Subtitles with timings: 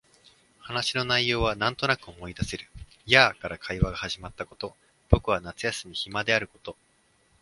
[0.57, 2.65] 話の内容はなんとなく思い出せる。
[3.05, 4.75] やあ、から会話が始まったこと、
[5.11, 6.75] 僕は夏休み暇であること、